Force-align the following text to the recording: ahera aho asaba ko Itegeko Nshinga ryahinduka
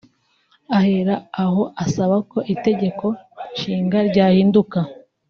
ahera 0.77 1.15
aho 1.43 1.61
asaba 1.83 2.15
ko 2.31 2.37
Itegeko 2.53 3.05
Nshinga 3.53 3.97
ryahinduka 4.09 4.79